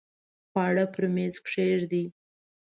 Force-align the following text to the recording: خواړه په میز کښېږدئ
خواړه 0.49 0.85
په 0.93 1.01
میز 1.15 1.35
کښېږدئ 1.45 2.05